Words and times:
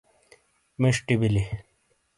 مݜٹی 0.81 1.15
بلی۔ 1.19 1.43